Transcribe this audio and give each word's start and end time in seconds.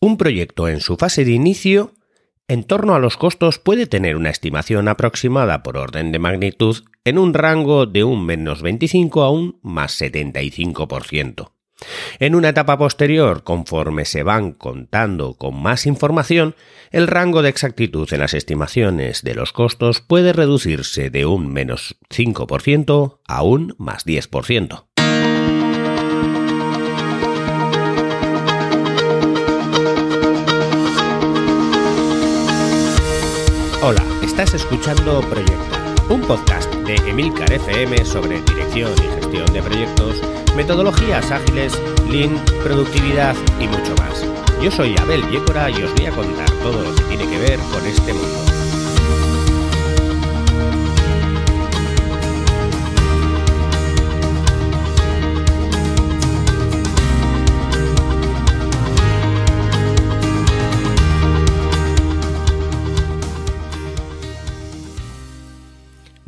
Un 0.00 0.18
proyecto 0.18 0.68
en 0.68 0.80
su 0.80 0.96
fase 0.96 1.24
de 1.24 1.32
inicio, 1.32 1.94
en 2.48 2.64
torno 2.64 2.94
a 2.94 2.98
los 2.98 3.16
costos, 3.16 3.58
puede 3.58 3.86
tener 3.86 4.16
una 4.16 4.30
estimación 4.30 4.88
aproximada 4.88 5.62
por 5.62 5.78
orden 5.78 6.12
de 6.12 6.18
magnitud 6.18 6.84
en 7.04 7.18
un 7.18 7.34
rango 7.34 7.86
de 7.86 8.04
un 8.04 8.26
menos 8.26 8.62
25 8.62 9.22
a 9.22 9.30
un 9.30 9.58
más 9.62 10.00
75%. 10.00 11.52
En 12.18 12.34
una 12.34 12.50
etapa 12.50 12.78
posterior, 12.78 13.42
conforme 13.42 14.04
se 14.04 14.22
van 14.22 14.52
contando 14.52 15.34
con 15.34 15.60
más 15.60 15.86
información, 15.86 16.54
el 16.90 17.06
rango 17.06 17.42
de 17.42 17.50
exactitud 17.50 18.08
en 18.12 18.20
las 18.20 18.34
estimaciones 18.34 19.22
de 19.22 19.34
los 19.34 19.52
costos 19.52 20.00
puede 20.00 20.32
reducirse 20.32 21.10
de 21.10 21.26
un 21.26 21.52
menos 21.52 21.96
5% 22.10 23.18
a 23.26 23.42
un 23.42 23.74
más 23.78 24.06
10%. 24.06 24.95
Hola, 33.88 34.02
estás 34.20 34.52
escuchando 34.52 35.20
Proyecto, 35.20 36.12
un 36.12 36.20
podcast 36.22 36.74
de 36.74 36.96
Emilcar 37.08 37.52
FM 37.52 38.04
sobre 38.04 38.42
dirección 38.42 38.92
y 38.98 39.06
gestión 39.14 39.52
de 39.52 39.62
proyectos, 39.62 40.20
metodologías 40.56 41.30
ágiles, 41.30 41.80
lean, 42.10 42.34
productividad 42.64 43.36
y 43.60 43.68
mucho 43.68 43.94
más. 43.94 44.26
Yo 44.60 44.72
soy 44.72 44.96
Abel 44.98 45.22
Yécora 45.30 45.70
y 45.70 45.84
os 45.84 45.94
voy 45.94 46.06
a 46.06 46.10
contar 46.10 46.50
todo 46.64 46.82
lo 46.82 46.96
que 46.96 47.04
tiene 47.04 47.30
que 47.30 47.38
ver 47.38 47.60
con 47.60 47.86
este 47.86 48.12
mundo. 48.12 48.65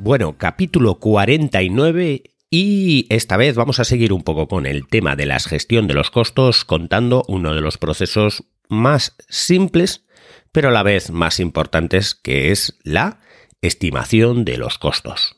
Bueno, 0.09 0.39
capítulo 0.39 0.95
49 1.01 2.23
y 2.48 3.06
esta 3.11 3.37
vez 3.37 3.56
vamos 3.56 3.78
a 3.78 3.84
seguir 3.84 4.14
un 4.14 4.23
poco 4.23 4.48
con 4.48 4.64
el 4.64 4.89
tema 4.89 5.17
de 5.17 5.27
la 5.27 5.39
gestión 5.39 5.87
de 5.87 5.92
los 5.92 6.11
costos 6.11 6.64
contando 6.64 7.25
uno 7.28 7.55
de 7.55 7.61
los 7.61 7.77
procesos 7.77 8.45
más 8.70 9.17
simples 9.29 10.06
pero 10.51 10.69
a 10.69 10.70
la 10.70 10.83
vez 10.83 11.11
más 11.11 11.41
importantes 11.41 12.14
que 12.14 12.53
es 12.53 12.79
la 12.84 13.20
estimación 13.61 14.47
de 14.47 14.56
los 14.56 14.79
costos. 14.79 15.36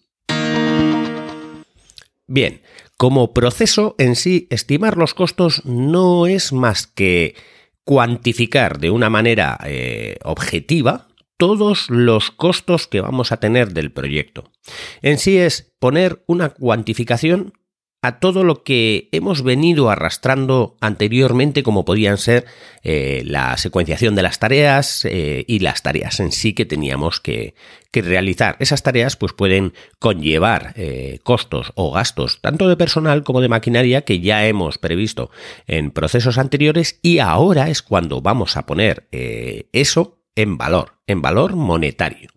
Bien, 2.29 2.63
como 2.97 3.35
proceso 3.35 3.97
en 3.99 4.15
sí, 4.15 4.47
estimar 4.51 4.97
los 4.97 5.15
costos 5.15 5.65
no 5.65 6.29
es 6.29 6.53
más 6.53 6.87
que 6.87 7.35
cuantificar 7.83 8.79
de 8.79 8.91
una 8.91 9.11
manera 9.11 9.59
eh, 9.65 10.19
objetiva 10.23 11.10
todos 11.41 11.89
los 11.89 12.31
costos 12.31 12.87
que 12.87 13.01
vamos 13.01 13.33
a 13.33 13.39
tener 13.39 13.73
del 13.73 13.91
proyecto. 13.91 14.53
En 15.01 15.17
sí 15.17 15.39
es 15.39 15.73
poner 15.79 16.23
una 16.27 16.51
cuantificación 16.51 17.55
a 18.03 18.19
todo 18.19 18.45
lo 18.45 18.63
que 18.63 19.09
hemos 19.13 19.43
venido 19.43 19.89
arrastrando 19.89 20.77
anteriormente, 20.83 21.63
como 21.63 21.87
podían 21.87 22.19
ser 22.19 22.45
eh, 22.83 23.23
la 23.25 23.57
secuenciación 23.57 24.15
de 24.15 24.23
las 24.23 24.39
tareas 24.39 25.07
eh, 25.07 25.47
y 25.49 25.61
las 25.61 25.83
tareas 25.83 26.21
en 26.21 26.31
sí 26.31 26.53
que 26.53 26.67
teníamos 26.67 27.21
que, 27.21 27.55
realizar. 27.93 28.57
Esas 28.61 28.83
tareas 28.83 29.17
pues 29.17 29.33
pueden 29.33 29.73
conllevar 29.99 30.75
eh, 30.77 31.21
costos 31.25 31.73
o 31.75 31.91
gastos 31.91 32.41
tanto 32.43 32.69
de 32.69 32.77
personal 32.77 33.25
como 33.25 33.41
de 33.41 33.49
maquinaria 33.49 34.03
que 34.03 34.21
ya 34.21 34.47
hemos 34.47 34.77
previsto 34.79 35.31
en 35.67 35.91
procesos 35.91 36.37
anteriores 36.39 37.01
y 37.03 37.19
ahora 37.19 37.71
es 37.71 37.83
cuando 37.83 38.21
vamos 38.21 38.57
a 38.57 38.65
poner 38.65 39.09
eso 39.11 40.20
en 40.35 40.57
valor, 40.57 40.95
en 41.07 41.23
valor 41.23 41.57
monetario. 41.57 42.31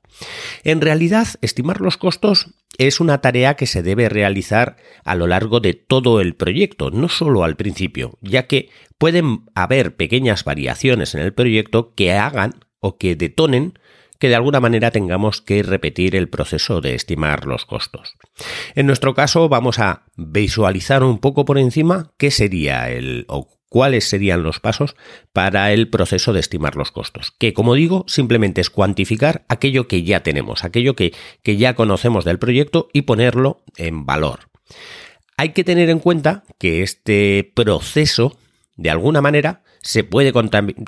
En 0.63 0.81
realidad, 0.81 1.27
estimar 1.41 1.81
los 1.81 1.97
costos 1.97 2.53
es 2.77 2.99
una 2.99 3.21
tarea 3.21 3.55
que 3.55 3.67
se 3.67 3.83
debe 3.83 4.09
realizar 4.09 4.77
a 5.03 5.15
lo 5.15 5.27
largo 5.27 5.59
de 5.59 5.73
todo 5.73 6.21
el 6.21 6.35
proyecto, 6.35 6.91
no 6.91 7.09
solo 7.09 7.43
al 7.43 7.55
principio, 7.55 8.17
ya 8.21 8.47
que 8.47 8.69
pueden 8.97 9.45
haber 9.55 9.95
pequeñas 9.95 10.43
variaciones 10.43 11.13
en 11.15 11.21
el 11.21 11.33
proyecto 11.33 11.93
que 11.95 12.13
hagan 12.13 12.53
o 12.79 12.97
que 12.97 13.15
detonen 13.15 13.79
que 14.19 14.29
de 14.29 14.35
alguna 14.35 14.61
manera 14.61 14.91
tengamos 14.91 15.41
que 15.41 15.63
repetir 15.63 16.15
el 16.15 16.29
proceso 16.29 16.79
de 16.79 16.95
estimar 16.95 17.45
los 17.45 17.65
costos. 17.65 18.13
En 18.73 18.87
nuestro 18.87 19.13
caso 19.13 19.49
vamos 19.49 19.79
a 19.79 20.05
visualizar 20.15 21.03
un 21.03 21.19
poco 21.19 21.43
por 21.43 21.57
encima 21.57 22.13
qué 22.17 22.31
sería 22.31 22.89
el 22.89 23.25
cuáles 23.73 24.07
serían 24.07 24.43
los 24.43 24.59
pasos 24.59 24.95
para 25.33 25.73
el 25.73 25.89
proceso 25.89 26.31
de 26.31 26.41
estimar 26.41 26.75
los 26.75 26.91
costos. 26.91 27.33
Que, 27.39 27.53
como 27.53 27.73
digo, 27.73 28.05
simplemente 28.07 28.61
es 28.61 28.69
cuantificar 28.69 29.45
aquello 29.49 29.87
que 29.87 30.03
ya 30.03 30.21
tenemos, 30.21 30.63
aquello 30.63 30.95
que, 30.95 31.11
que 31.41 31.57
ya 31.57 31.73
conocemos 31.73 32.23
del 32.23 32.37
proyecto 32.37 32.87
y 32.93 33.01
ponerlo 33.01 33.63
en 33.75 34.05
valor. 34.05 34.41
Hay 35.37 35.53
que 35.53 35.63
tener 35.63 35.89
en 35.89 35.97
cuenta 35.97 36.43
que 36.59 36.83
este 36.83 37.51
proceso, 37.55 38.37
de 38.75 38.91
alguna 38.91 39.21
manera, 39.21 39.63
se 39.81 40.03
puede, 40.03 40.31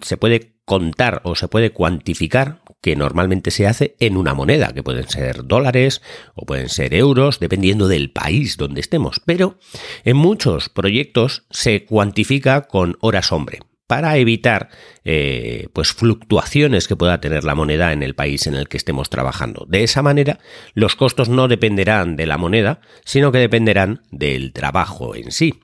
se 0.04 0.18
puede 0.18 0.54
contar 0.66 1.22
o 1.24 1.34
se 1.34 1.48
puede 1.48 1.72
cuantificar 1.72 2.62
que 2.86 2.96
normalmente 2.96 3.50
se 3.50 3.66
hace 3.66 3.96
en 4.00 4.16
una 4.16 4.36
moneda, 4.36 4.72
que 4.72 4.84
pueden 4.84 5.10
ser 5.10 5.48
dólares 5.48 6.04
o 6.36 6.46
pueden 6.46 6.70
ser 6.70 6.94
euros, 6.94 7.40
dependiendo 7.40 7.88
del 7.88 8.12
país 8.12 8.58
donde 8.58 8.80
estemos. 8.80 9.20
Pero 9.26 9.58
en 10.04 10.18
muchos 10.18 10.70
proyectos 10.70 11.48
se 11.50 11.84
cuantifica 11.86 12.68
con 12.68 12.96
horas 13.02 13.32
hombre 13.32 13.62
para 13.88 14.18
evitar 14.18 14.70
eh, 15.04 15.68
pues 15.74 15.94
fluctuaciones 15.94 16.88
que 16.88 16.96
pueda 16.96 17.20
tener 17.20 17.44
la 17.44 17.56
moneda 17.56 17.92
en 17.92 18.04
el 18.04 18.14
país 18.14 18.46
en 18.46 18.54
el 18.54 18.68
que 18.68 18.78
estemos 18.78 19.10
trabajando. 19.10 19.66
De 19.68 19.84
esa 19.84 20.04
manera, 20.04 20.38
los 20.76 20.96
costos 20.96 21.28
no 21.28 21.48
dependerán 21.48 22.16
de 22.16 22.28
la 22.28 22.38
moneda, 22.38 22.82
sino 23.04 23.32
que 23.32 23.40
dependerán 23.40 24.04
del 24.12 24.54
trabajo 24.54 25.16
en 25.16 25.32
sí. 25.32 25.56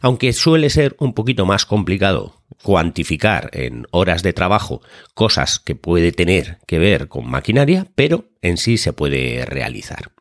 Aunque 0.00 0.32
suele 0.32 0.70
ser 0.70 0.96
un 0.98 1.12
poquito 1.12 1.44
más 1.44 1.66
complicado 1.66 2.39
cuantificar 2.62 3.50
en 3.52 3.86
horas 3.90 4.22
de 4.22 4.32
trabajo 4.32 4.82
cosas 5.14 5.58
que 5.58 5.74
puede 5.74 6.12
tener 6.12 6.58
que 6.66 6.78
ver 6.78 7.08
con 7.08 7.28
maquinaria, 7.28 7.86
pero 7.94 8.30
en 8.42 8.56
sí 8.56 8.76
se 8.76 8.92
puede 8.92 9.44
realizar. 9.46 10.12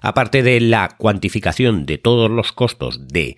Aparte 0.00 0.42
de 0.42 0.60
la 0.60 0.94
cuantificación 0.98 1.86
de 1.86 1.98
todos 1.98 2.30
los 2.30 2.52
costos 2.52 3.08
de 3.08 3.36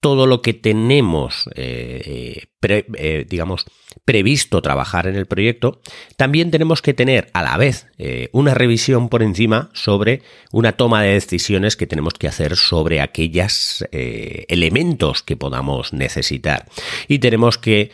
todo 0.00 0.26
lo 0.26 0.40
que 0.40 0.54
tenemos, 0.54 1.48
eh, 1.54 2.46
eh, 2.62 2.84
eh, 2.96 3.26
digamos, 3.28 3.66
previsto 4.06 4.62
trabajar 4.62 5.06
en 5.06 5.14
el 5.14 5.26
proyecto, 5.26 5.80
también 6.16 6.50
tenemos 6.50 6.80
que 6.80 6.94
tener 6.94 7.28
a 7.34 7.42
la 7.42 7.56
vez 7.56 7.86
una 8.32 8.54
revisión 8.54 9.08
por 9.08 9.22
encima 9.22 9.70
sobre 9.74 10.22
una 10.52 10.72
toma 10.72 11.02
de 11.02 11.12
decisiones 11.12 11.76
que 11.76 11.86
tenemos 11.86 12.14
que 12.14 12.28
hacer 12.28 12.56
sobre 12.56 13.00
aquellos 13.00 13.84
elementos 13.90 15.22
que 15.22 15.36
podamos 15.36 15.92
necesitar. 15.92 16.66
Y 17.08 17.18
tenemos 17.18 17.58
que 17.58 17.90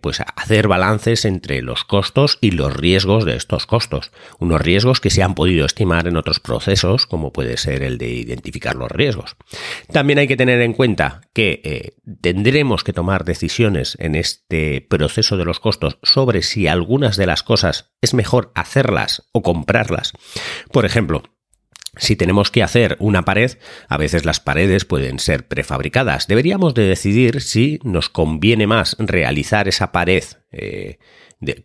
pues 0.00 0.20
hacer 0.20 0.68
balances 0.68 1.24
entre 1.24 1.62
los 1.62 1.84
costos 1.84 2.38
y 2.40 2.50
los 2.50 2.76
riesgos 2.76 3.24
de 3.24 3.36
estos 3.36 3.66
costos. 3.66 4.10
Unos 4.38 4.60
riesgos 4.60 5.00
que 5.00 5.10
se 5.10 5.22
han 5.22 5.34
podido 5.34 5.64
estimar 5.64 6.06
en 6.08 6.16
otros 6.16 6.40
procesos, 6.40 7.06
como 7.06 7.32
puede 7.32 7.56
ser 7.56 7.82
el 7.82 7.96
de 7.96 8.10
identificar 8.10 8.74
los 8.74 8.90
riesgos. 8.90 9.36
También 9.92 10.18
hay 10.18 10.28
que 10.28 10.36
tener 10.36 10.60
en 10.60 10.74
cuenta 10.74 11.21
que 11.32 11.60
eh, 11.64 11.96
tendremos 12.20 12.84
que 12.84 12.92
tomar 12.92 13.24
decisiones 13.24 13.96
en 14.00 14.14
este 14.14 14.80
proceso 14.80 15.36
de 15.36 15.44
los 15.44 15.60
costos 15.60 15.98
sobre 16.02 16.42
si 16.42 16.66
algunas 16.66 17.16
de 17.16 17.26
las 17.26 17.42
cosas 17.42 17.92
es 18.00 18.14
mejor 18.14 18.52
hacerlas 18.54 19.28
o 19.32 19.42
comprarlas. 19.42 20.12
Por 20.72 20.84
ejemplo, 20.84 21.22
si 21.96 22.16
tenemos 22.16 22.50
que 22.50 22.62
hacer 22.62 22.96
una 23.00 23.24
pared, 23.24 23.52
a 23.88 23.98
veces 23.98 24.24
las 24.24 24.40
paredes 24.40 24.86
pueden 24.86 25.18
ser 25.18 25.46
prefabricadas. 25.46 26.26
Deberíamos 26.26 26.72
de 26.72 26.84
decidir 26.84 27.42
si 27.42 27.80
nos 27.84 28.08
conviene 28.08 28.66
más 28.66 28.96
realizar 28.98 29.68
esa 29.68 29.92
pared 29.92 30.24
eh, 30.52 30.98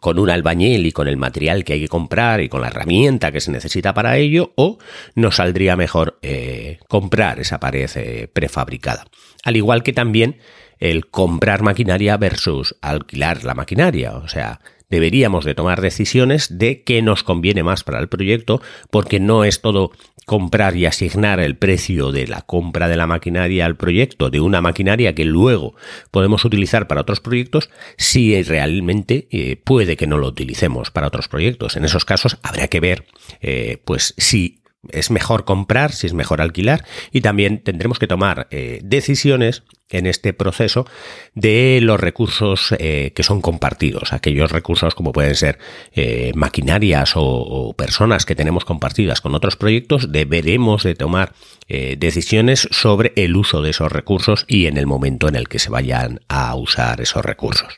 con 0.01 0.19
un 0.19 0.29
albañil 0.29 0.85
y 0.85 0.91
con 0.91 1.07
el 1.07 1.15
material 1.15 1.63
que 1.63 1.73
hay 1.73 1.81
que 1.81 1.87
comprar 1.87 2.41
y 2.41 2.49
con 2.49 2.59
la 2.59 2.67
herramienta 2.67 3.31
que 3.31 3.39
se 3.39 3.51
necesita 3.51 3.93
para 3.93 4.17
ello, 4.17 4.53
o 4.57 4.79
nos 5.15 5.37
saldría 5.37 5.77
mejor 5.77 6.19
eh, 6.21 6.79
comprar 6.89 7.39
esa 7.39 7.59
pared 7.59 7.89
prefabricada. 8.33 9.05
Al 9.47 9.55
igual 9.55 9.81
que 9.81 9.93
también 9.93 10.39
el 10.77 11.07
comprar 11.07 11.61
maquinaria 11.61 12.17
versus 12.17 12.75
alquilar 12.81 13.45
la 13.45 13.53
maquinaria. 13.53 14.17
O 14.17 14.27
sea, 14.27 14.59
deberíamos 14.89 15.45
de 15.45 15.55
tomar 15.55 15.79
decisiones 15.79 16.57
de 16.57 16.83
qué 16.83 17.01
nos 17.01 17.23
conviene 17.23 17.63
más 17.63 17.85
para 17.85 17.99
el 17.99 18.09
proyecto, 18.09 18.61
porque 18.91 19.21
no 19.21 19.45
es 19.45 19.61
todo 19.61 19.91
comprar 20.25 20.75
y 20.75 20.85
asignar 20.85 21.39
el 21.39 21.55
precio 21.55 22.11
de 22.11 22.27
la 22.27 22.41
compra 22.41 22.89
de 22.89 22.97
la 22.97 23.07
maquinaria 23.07 23.65
al 23.65 23.77
proyecto, 23.77 24.29
de 24.29 24.41
una 24.41 24.59
maquinaria 24.59 25.15
que 25.15 25.23
luego 25.23 25.75
podemos 26.11 26.43
utilizar 26.43 26.89
para 26.89 26.99
otros 26.99 27.21
proyectos, 27.21 27.69
si 27.95 28.43
realmente 28.43 29.29
eh, 29.31 29.55
puede 29.55 29.95
que 29.95 30.07
no 30.07 30.17
lo 30.17 30.27
utilicemos 30.27 30.91
para 30.91 31.07
otros 31.07 31.29
proyectos. 31.29 31.77
En 31.77 31.85
esos 31.85 32.03
casos 32.03 32.37
habrá 32.43 32.67
que 32.67 32.81
ver, 32.81 33.05
eh, 33.39 33.81
pues, 33.85 34.13
si 34.17 34.59
es 34.91 35.11
mejor 35.11 35.45
comprar, 35.45 35.91
si 35.91 36.07
es 36.07 36.13
mejor 36.13 36.41
alquilar, 36.41 36.85
y 37.11 37.21
también 37.21 37.59
tendremos 37.59 37.99
que 37.99 38.07
tomar 38.07 38.47
eh, 38.51 38.79
decisiones 38.83 39.63
en 39.89 40.05
este 40.05 40.33
proceso 40.33 40.85
de 41.33 41.79
los 41.81 41.99
recursos 41.99 42.75
eh, 42.77 43.13
que 43.15 43.23
son 43.23 43.41
compartidos, 43.41 44.11
aquellos 44.11 44.51
recursos 44.51 44.95
como 44.95 45.13
pueden 45.13 45.35
ser 45.35 45.59
eh, 45.93 46.33
maquinarias 46.35 47.13
o, 47.15 47.73
personas 47.77 48.25
que 48.25 48.35
tenemos 48.35 48.65
compartidas 48.65 49.21
con 49.21 49.35
otros 49.35 49.55
proyectos, 49.55 50.11
deberemos 50.11 50.83
de 50.83 50.95
tomar 50.95 51.33
decisiones 51.67 52.67
sobre 52.71 53.11
el 53.17 53.35
uso 53.35 53.61
de 53.61 53.71
esos 53.71 53.91
recursos 53.91 54.45
y 54.47 54.67
en 54.67 54.77
el 54.77 54.87
momento 54.87 55.27
en 55.27 55.35
el 55.35 55.49
que 55.49 55.59
se 55.59 55.69
vayan 55.69 56.21
a 56.29 56.55
usar 56.55 57.01
esos 57.01 57.23
recursos. 57.25 57.77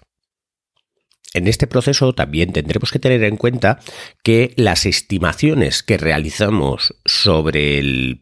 En 1.34 1.48
este 1.48 1.68
proceso 1.68 2.14
también 2.14 2.54
tendremos 2.54 2.92
que 2.92 2.98
tener 2.98 3.24
en 3.24 3.38
cuenta 3.38 3.80
que 4.24 4.54
las 4.56 4.88
estimaciones 4.88 5.84
que 5.84 5.98
realizamos 5.98 6.96
sobre 7.06 7.78
el, 7.78 8.22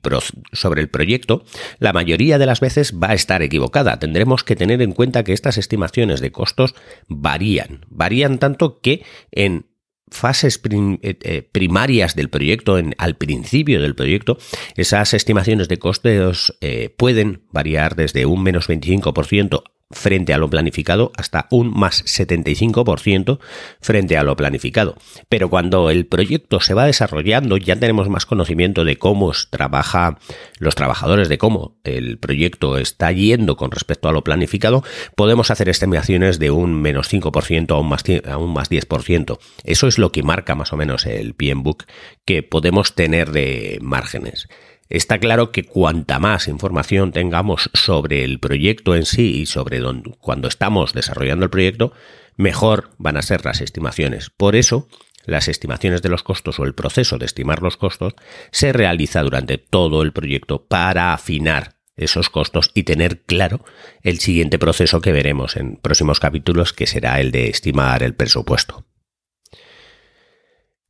sobre 0.52 0.82
el, 0.82 0.90
proyecto, 0.90 1.46
la 1.80 1.94
mayoría 1.94 2.38
de 2.38 2.46
las 2.46 2.60
veces 2.60 2.94
va 3.02 3.12
a 3.12 3.14
estar 3.14 3.42
equivocada. 3.42 3.98
Tendremos 4.00 4.44
que 4.44 4.58
tener 4.58 4.82
en 4.82 4.92
cuenta 4.92 5.24
que 5.24 5.32
estas 5.32 5.58
estimaciones 5.58 6.20
de 6.20 6.34
costos 6.34 6.76
varían. 7.08 7.86
Varían 7.90 8.40
tanto 8.40 8.82
que 8.82 9.06
en 9.32 9.68
fases 10.10 10.60
eh, 10.70 10.98
eh, 11.02 11.50
primarias 11.50 12.16
del 12.16 12.30
proyecto, 12.30 12.78
en, 12.78 12.94
al 12.98 13.16
principio 13.16 13.82
del 13.82 13.96
proyecto, 13.96 14.38
esas 14.76 15.14
estimaciones 15.14 15.70
de 15.70 15.80
costos 15.80 16.58
eh, 16.60 16.94
pueden 16.98 17.44
variar 17.52 17.96
desde 17.96 18.26
un 18.26 18.44
menos 18.44 18.68
25% 18.70 19.64
frente 19.90 20.34
a 20.34 20.38
lo 20.38 20.50
planificado 20.50 21.12
hasta 21.16 21.48
un 21.50 21.72
más 21.72 22.04
75% 22.06 23.40
frente 23.80 24.18
a 24.18 24.24
lo 24.24 24.36
planificado. 24.36 24.96
Pero 25.30 25.50
cuando 25.50 25.90
el 25.90 26.06
proyecto 26.06 26.60
se 26.60 26.74
va 26.74 26.86
desarrollando, 26.86 27.58
ya 27.58 27.76
tenemos 27.78 28.10
más 28.10 28.26
conocimiento 28.26 28.84
de 28.84 28.98
cómo 28.98 29.32
trabaja 29.50 30.20
los 30.60 30.76
trabajadores, 30.76 31.30
de 31.30 31.38
cómo 31.38 31.78
el 31.84 32.18
proyecto 32.18 32.78
está 32.78 33.12
yendo 33.12 33.56
con 33.56 33.72
respecto 33.72 34.10
a 34.10 34.12
lo 34.12 34.24
planificado, 34.24 34.84
podemos 35.16 35.52
hacer 35.52 35.70
estimaciones 35.70 36.40
de 36.40 36.52
un 36.52 36.82
menos 36.82 37.12
5% 37.12 37.72
a 37.72 37.80
un 37.80 37.90
más, 37.90 38.04
a 38.28 38.38
un 38.38 38.54
más 38.54 38.70
10%. 38.70 39.40
Eso 39.64 39.88
es 39.88 39.98
lo 39.98 40.12
que 40.12 40.24
marca 40.24 40.56
más 40.56 40.74
o 40.74 40.78
menos 40.78 41.06
el 41.06 41.34
PM 41.34 41.62
Book 41.62 41.86
que 42.26 42.44
podemos 42.44 42.96
tener 42.96 43.32
de 43.32 43.80
márgenes. 43.82 44.48
Está 44.90 45.20
claro 45.20 45.52
que 45.52 45.66
cuanta 45.66 46.20
más 46.20 46.48
información 46.48 47.12
tengamos 47.12 47.70
sobre 47.74 48.24
el 48.24 48.40
proyecto 48.40 48.96
en 48.96 49.06
sí 49.06 49.42
y 49.42 49.46
sobre 49.46 49.80
dónde, 49.80 50.12
cuando 50.20 50.48
estamos 50.48 50.94
desarrollando 50.94 51.46
el 51.46 51.52
proyecto, 51.52 51.92
mejor 52.38 52.92
van 52.98 53.18
a 53.18 53.22
ser 53.22 53.44
las 53.44 53.60
estimaciones. 53.60 54.30
Por 54.30 54.56
eso, 54.56 54.88
las 55.26 55.50
estimaciones 55.50 56.02
de 56.02 56.10
los 56.10 56.24
costos 56.24 56.60
o 56.60 56.64
el 56.64 56.74
proceso 56.74 57.18
de 57.18 57.26
estimar 57.26 57.62
los 57.62 57.76
costos 57.76 58.14
se 58.52 58.72
realiza 58.72 59.22
durante 59.24 59.58
todo 59.58 60.02
el 60.02 60.14
proyecto 60.14 60.66
para 60.66 61.14
afinar 61.14 61.76
esos 61.98 62.30
costos 62.30 62.72
y 62.74 62.84
tener 62.84 63.24
claro 63.24 63.66
el 64.04 64.20
siguiente 64.20 64.60
proceso 64.60 65.02
que 65.02 65.12
veremos 65.12 65.58
en 65.58 65.76
próximos 65.76 66.20
capítulos, 66.20 66.72
que 66.72 66.88
será 66.88 67.20
el 67.20 67.32
de 67.32 67.50
estimar 67.50 68.04
el 68.04 68.14
presupuesto. 68.14 68.86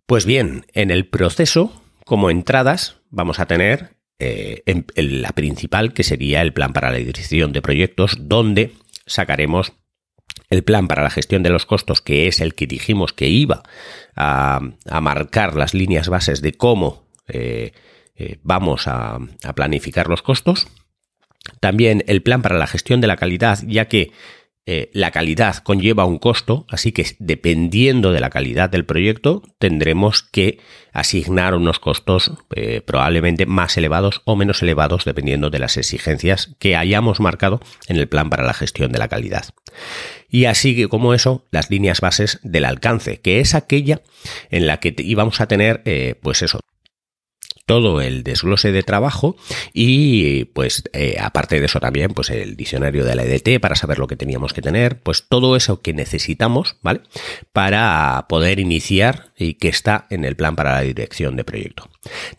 Pues 0.05 0.25
bien, 0.25 0.65
en 0.73 0.91
el 0.91 1.07
proceso 1.07 1.81
como 2.05 2.29
entradas 2.29 2.96
vamos 3.09 3.39
a 3.39 3.45
tener 3.45 3.97
eh, 4.19 4.63
la 4.95 5.31
principal, 5.31 5.93
que 5.93 6.03
sería 6.03 6.41
el 6.41 6.53
plan 6.53 6.73
para 6.73 6.91
la 6.91 6.97
dirección 6.97 7.53
de 7.53 7.61
proyectos, 7.61 8.17
donde 8.19 8.73
sacaremos 9.05 9.73
el 10.49 10.63
plan 10.63 10.87
para 10.87 11.03
la 11.03 11.09
gestión 11.09 11.43
de 11.43 11.49
los 11.49 11.65
costos, 11.65 12.01
que 12.01 12.27
es 12.27 12.41
el 12.41 12.55
que 12.55 12.67
dijimos 12.67 13.13
que 13.13 13.27
iba 13.27 13.63
a, 14.15 14.61
marcar 15.01 15.55
las 15.55 15.73
líneas 15.73 16.09
bases 16.09 16.41
de 16.41 16.53
cómo 16.53 17.07
eh, 17.27 17.73
eh, 18.15 18.39
vamos 18.43 18.87
a, 18.87 19.19
a 19.43 19.53
planificar 19.53 20.07
los 20.07 20.21
costos. 20.21 20.67
También 21.59 22.03
el 22.07 22.23
plan 22.23 22.41
para 22.41 22.57
la 22.57 22.67
gestión 22.67 23.01
de 23.01 23.07
la 23.07 23.17
calidad, 23.17 23.59
ya 23.65 23.87
que 23.87 24.11
eh, 24.69 24.89
la 24.91 25.11
calidad 25.11 25.55
conlleva 25.63 26.03
un 26.03 26.19
costo, 26.19 26.65
así 26.67 26.91
que 26.91 27.15
dependiendo 27.19 28.11
de 28.11 28.19
la 28.19 28.29
calidad 28.29 28.69
del 28.69 28.83
proyecto 28.83 29.41
tendremos 29.59 30.23
que 30.23 30.59
asignar 30.91 31.55
unos 31.55 31.79
costos 31.79 32.33
eh, 32.53 32.81
probablemente 32.81 33.45
más 33.45 33.77
elevados 33.77 34.21
o 34.25 34.35
menos 34.35 34.61
elevados 34.61 35.05
dependiendo 35.05 35.49
de 35.49 35.59
las 35.59 35.77
exigencias 35.77 36.53
que 36.59 36.75
hayamos 36.75 37.21
marcado 37.21 37.61
en 37.87 37.95
el 37.95 38.09
plan 38.09 38.29
para 38.29 38.43
la 38.43 38.53
gestión 38.53 38.91
de 38.91 38.99
la 38.99 39.07
calidad. 39.07 39.45
Y 40.29 40.45
así 40.45 40.75
que 40.75 40.89
como 40.89 41.13
eso, 41.13 41.45
las 41.49 41.69
líneas 41.69 42.01
bases 42.01 42.39
del 42.43 42.65
alcance, 42.65 43.21
que 43.21 43.39
es 43.39 43.55
aquella 43.55 44.01
en 44.49 44.67
la 44.67 44.81
que 44.81 44.93
íbamos 44.97 45.39
a 45.39 45.47
tener, 45.47 45.81
eh, 45.85 46.15
pues 46.21 46.41
eso, 46.41 46.59
todo 47.67 48.01
el 48.01 48.23
desglose 48.23 48.71
de 48.71 48.81
trabajo 48.81 49.35
y 49.73 50.45
pues 50.45 50.83
eh, 50.93 51.17
aparte 51.19 51.59
de 51.59 51.65
eso 51.65 51.81
también 51.81 52.13
pues 52.13 52.29
el 52.29 52.55
diccionario 52.55 53.03
de 53.03 53.13
la 53.13 53.23
EDT 53.23 53.59
para 53.59 53.75
saber 53.75 53.99
lo 53.99 54.07
que 54.07 54.15
teníamos 54.15 54.53
que 54.53 54.61
tener, 54.61 55.01
pues 55.01 55.27
todo 55.27 55.55
eso 55.55 55.81
que 55.81 55.93
necesitamos, 55.93 56.77
¿vale? 56.81 57.01
Para 57.51 58.25
poder 58.29 58.59
iniciar 58.59 59.33
y 59.37 59.55
que 59.55 59.67
está 59.67 60.07
en 60.09 60.23
el 60.23 60.37
plan 60.37 60.55
para 60.55 60.75
la 60.75 60.81
dirección 60.81 61.35
de 61.35 61.43
proyecto. 61.43 61.89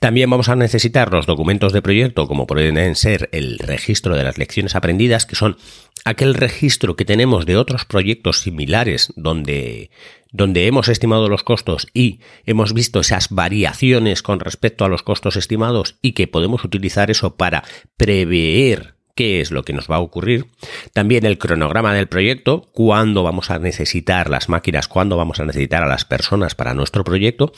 También 0.01 0.31
vamos 0.31 0.49
a 0.49 0.57
necesitar 0.57 1.13
los 1.13 1.27
documentos 1.27 1.75
de 1.75 1.83
proyecto 1.83 2.27
como 2.27 2.47
pueden 2.47 2.97
ser 2.97 3.29
el 3.33 3.59
registro 3.59 4.17
de 4.17 4.25
las 4.25 4.39
lecciones 4.39 4.75
aprendidas, 4.75 5.27
que 5.27 5.37
son 5.37 5.59
aquel 6.07 6.35
registro 6.35 6.97
que 6.97 7.05
tenemos 7.05 7.45
de 7.45 7.57
otros 7.59 7.85
proyectos 7.85 8.41
similares 8.41 9.13
donde 9.17 9.91
donde 10.31 10.67
hemos 10.67 10.89
estimado 10.89 11.29
los 11.29 11.43
costos 11.43 11.89
y 11.95 12.21
hemos 12.45 12.75
visto 12.75 13.01
esas 13.01 13.31
variaciones 13.31 14.23
con 14.23 14.41
respecto 14.41 14.85
a 14.85 14.89
los 14.89 15.03
costos 15.03 15.37
estimados 15.37 15.99
y 16.03 16.13
que 16.13 16.29
podemos 16.29 16.65
utilizar 16.65 17.11
eso 17.11 17.37
para 17.37 17.65
prever 17.97 18.98
qué 19.19 19.41
es 19.41 19.51
lo 19.51 19.65
que 19.65 19.73
nos 19.73 19.91
va 19.91 19.97
a 19.97 19.99
ocurrir. 19.99 20.47
También 20.93 21.27
el 21.27 21.39
cronograma 21.39 21.93
del 21.93 22.07
proyecto, 22.07 22.69
cuándo 22.71 23.25
vamos 23.25 23.51
a 23.51 23.59
necesitar 23.59 24.31
las 24.31 24.49
máquinas, 24.49 24.87
cuándo 24.87 25.17
vamos 25.17 25.41
a 25.41 25.45
necesitar 25.45 25.83
a 25.83 25.89
las 25.89 26.05
personas 26.05 26.55
para 26.55 26.73
nuestro 26.73 27.03
proyecto. 27.03 27.53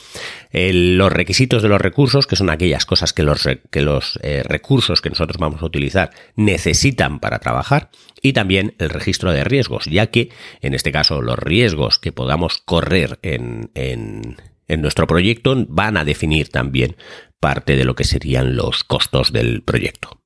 los 0.51 1.13
requisitos 1.13 1.61
de 1.61 1.69
los 1.69 1.79
recursos, 1.79 2.25
que 2.25 2.35
son 2.35 2.49
aquellas 2.49 2.87
cosas 2.87 3.13
que 3.13 3.21
los, 3.21 3.47
que 3.69 3.81
los 3.83 4.17
eh, 4.23 4.41
recursos 4.43 5.01
que 5.01 5.11
nosotros 5.11 5.37
vamos 5.37 5.61
a 5.61 5.65
utilizar 5.65 6.09
necesitan 6.35 7.19
para 7.19 7.37
trabajar. 7.37 7.91
Y 8.23 8.33
también 8.33 8.73
el 8.79 8.89
registro 8.89 9.31
de 9.31 9.43
riesgos, 9.43 9.85
ya 9.85 10.07
que 10.07 10.29
en 10.61 10.73
este 10.73 10.91
caso 10.91 11.21
los 11.21 11.37
riesgos 11.37 11.99
que 11.99 12.11
podamos 12.11 12.57
correr 12.57 13.19
en, 13.21 13.69
en 13.75 14.81
nuestro 14.81 15.05
proyecto 15.05 15.55
van 15.69 15.95
a 15.95 16.05
definir 16.05 16.49
también 16.49 16.95
parte 17.39 17.75
de 17.75 17.85
lo 17.85 17.93
que 17.93 18.03
serían 18.03 18.55
los 18.55 18.83
costos 18.83 19.31
del 19.31 19.61
proyecto. 19.61 20.20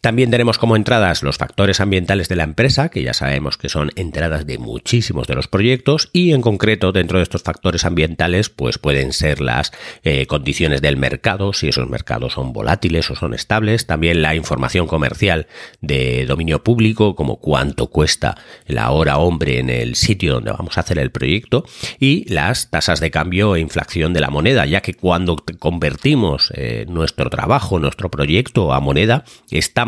También 0.00 0.30
tenemos 0.30 0.58
como 0.58 0.76
entradas 0.76 1.22
los 1.22 1.38
factores 1.38 1.80
ambientales 1.80 2.28
de 2.28 2.36
la 2.36 2.44
empresa, 2.44 2.88
que 2.88 3.02
ya 3.02 3.12
sabemos 3.12 3.56
que 3.56 3.68
son 3.68 3.90
entradas 3.96 4.46
de 4.46 4.58
muchísimos 4.58 5.26
de 5.26 5.34
los 5.34 5.48
proyectos, 5.48 6.08
y 6.12 6.32
en 6.32 6.40
concreto 6.40 6.92
dentro 6.92 7.18
de 7.18 7.24
estos 7.24 7.42
factores 7.42 7.84
ambientales, 7.84 8.48
pues 8.48 8.78
pueden 8.78 9.12
ser 9.12 9.40
las 9.40 9.72
eh, 10.04 10.26
condiciones 10.26 10.82
del 10.82 10.96
mercado, 10.96 11.52
si 11.52 11.68
esos 11.68 11.88
mercados 11.88 12.34
son 12.34 12.52
volátiles 12.52 13.10
o 13.10 13.16
son 13.16 13.34
estables, 13.34 13.86
también 13.86 14.22
la 14.22 14.36
información 14.36 14.86
comercial 14.86 15.48
de 15.80 16.26
dominio 16.26 16.62
público, 16.62 17.16
como 17.16 17.40
cuánto 17.40 17.88
cuesta 17.88 18.36
la 18.66 18.92
hora 18.92 19.18
hombre 19.18 19.58
en 19.58 19.68
el 19.68 19.96
sitio 19.96 20.34
donde 20.34 20.52
vamos 20.52 20.78
a 20.78 20.82
hacer 20.82 20.98
el 21.00 21.10
proyecto, 21.10 21.64
y 21.98 22.24
las 22.32 22.70
tasas 22.70 23.00
de 23.00 23.10
cambio 23.10 23.56
e 23.56 23.60
inflación 23.60 24.12
de 24.12 24.20
la 24.20 24.30
moneda, 24.30 24.64
ya 24.64 24.80
que 24.80 24.94
cuando 24.94 25.36
convertimos 25.58 26.52
eh, 26.54 26.86
nuestro 26.88 27.30
trabajo, 27.30 27.80
nuestro 27.80 28.10
proyecto 28.10 28.72
a 28.72 28.80
moneda, 28.80 29.24
estamos 29.50 29.87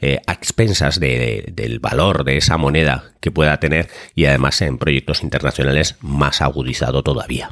eh, 0.00 0.18
a 0.26 0.32
expensas 0.32 1.00
del 1.00 1.78
valor 1.80 2.24
de 2.24 2.36
esa 2.36 2.56
moneda 2.56 3.12
que 3.20 3.30
pueda 3.30 3.58
tener 3.58 3.88
y 4.14 4.26
además 4.26 4.60
en 4.62 4.78
proyectos 4.78 5.22
internacionales 5.22 5.96
más 6.00 6.40
agudizado 6.42 7.02
todavía. 7.02 7.50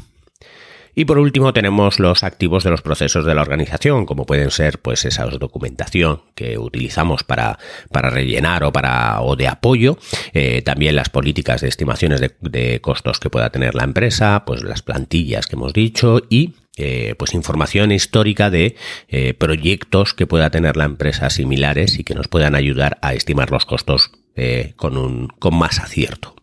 Y 0.94 1.04
por 1.04 1.18
último 1.18 1.52
tenemos 1.52 1.99
los 2.00 2.25
activos 2.25 2.64
de 2.64 2.70
los 2.70 2.82
procesos 2.82 3.25
de 3.25 3.34
la 3.34 3.42
organización, 3.42 4.06
como 4.06 4.26
pueden 4.26 4.50
ser 4.50 4.80
pues 4.80 5.04
esa 5.04 5.25
documentación 5.26 6.22
que 6.34 6.58
utilizamos 6.58 7.22
para, 7.22 7.58
para 7.92 8.10
rellenar 8.10 8.64
o 8.64 8.72
para 8.72 9.20
o 9.22 9.37
de 9.37 9.49
apoyo, 9.49 9.99
eh, 10.32 10.62
también 10.62 10.96
las 10.96 11.08
políticas 11.08 11.60
de 11.60 11.68
estimaciones 11.68 12.20
de, 12.20 12.34
de, 12.40 12.80
costos 12.80 13.20
que 13.20 13.30
pueda 13.30 13.50
tener 13.50 13.75
la 13.75 13.84
empresa, 13.84 14.44
pues 14.44 14.62
las 14.62 14.82
plantillas 14.82 15.46
que 15.46 15.56
hemos 15.56 15.72
dicho 15.72 16.22
y 16.28 16.54
eh, 16.76 17.14
pues 17.18 17.34
información 17.34 17.90
histórica 17.90 18.48
de 18.48 18.76
eh, 19.08 19.34
proyectos 19.34 20.14
que 20.14 20.28
pueda 20.28 20.50
tener 20.50 20.76
la 20.76 20.84
empresa 20.84 21.28
similares 21.28 21.98
y 21.98 22.04
que 22.04 22.14
nos 22.14 22.28
puedan 22.28 22.54
ayudar 22.54 22.98
a 23.02 23.12
estimar 23.12 23.50
los 23.50 23.66
costos 23.66 24.12
eh, 24.36 24.74
con, 24.76 24.96
un, 24.96 25.28
con 25.28 25.56
más 25.56 25.80
acierto. 25.80 26.36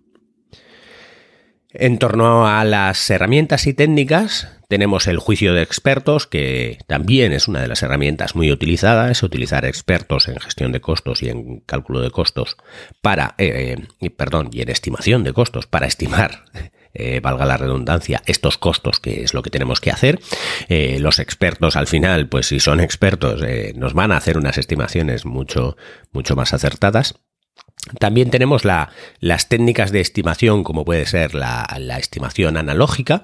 En 1.70 1.98
torno 1.98 2.46
a 2.46 2.66
las 2.66 3.10
herramientas 3.10 3.68
y 3.68 3.74
técnicas, 3.74 4.50
tenemos 4.68 5.08
el 5.08 5.18
juicio 5.18 5.54
de 5.54 5.62
expertos, 5.62 6.28
que 6.28 6.80
también 6.88 7.32
es 7.32 7.48
una 7.48 7.62
de 7.62 7.68
las 7.68 7.82
herramientas 7.82 8.36
muy 8.36 8.52
utilizadas, 8.52 9.12
es 9.12 9.24
utilizar 9.24 9.64
expertos 9.64 10.28
en 10.28 10.40
gestión 10.40 10.72
de 10.72 10.82
costos 10.82 11.24
y 11.24 11.30
en 11.30 11.62
cálculo 11.62 12.02
de 12.02 12.12
costos 12.12 12.58
para, 13.02 13.36
perdón, 14.18 14.50
y 14.52 14.62
en 14.62 14.70
estimación 14.70 15.24
de 15.24 15.34
costos 15.34 15.68
para 15.68 15.88
estimar 15.88 16.46
eh, 16.98 17.20
valga 17.20 17.46
la 17.46 17.58
redundancia, 17.58 18.22
estos 18.26 18.58
costos, 18.58 19.00
que 19.00 19.24
es 19.24 19.34
lo 19.34 19.44
que 19.44 19.50
tenemos 19.50 19.80
que 19.80 19.92
hacer. 19.92 20.20
Eh, 20.68 20.98
los 21.00 21.20
expertos 21.20 21.76
al 21.76 21.88
final, 21.88 22.28
pues 22.28 22.48
si 22.48 22.60
son 22.60 22.80
expertos, 22.80 23.42
nos 23.76 23.94
van 23.94 24.12
a 24.12 24.18
hacer 24.18 24.38
unas 24.38 24.58
estimaciones 24.58 25.26
mucho, 25.26 25.78
mucho 26.12 26.36
más 26.36 26.54
acertadas. 26.54 27.16
También 28.00 28.32
tenemos 28.32 28.64
las 28.66 29.50
técnicas 29.50 29.92
de 29.92 30.02
estimación, 30.02 30.64
como 30.64 30.84
puede 30.84 31.06
ser 31.06 31.36
la, 31.36 31.68
la 31.80 31.98
estimación 32.00 32.58
analógica, 32.58 33.22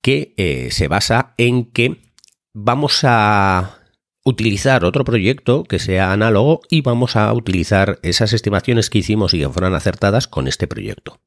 que 0.00 0.68
se 0.70 0.88
basa 0.88 1.34
en 1.36 1.66
que 1.72 2.00
vamos 2.54 3.00
a 3.02 3.77
utilizar 4.28 4.84
otro 4.84 5.04
proyecto 5.04 5.64
que 5.64 5.78
sea 5.78 6.12
análogo 6.12 6.60
y 6.68 6.82
vamos 6.82 7.16
a 7.16 7.32
utilizar 7.32 7.98
esas 8.02 8.34
estimaciones 8.34 8.90
que 8.90 8.98
hicimos 8.98 9.32
y 9.32 9.38
que 9.38 9.48
fueran 9.48 9.74
acertadas 9.74 10.28
con 10.28 10.48
este 10.48 10.66
proyecto. 10.66 11.20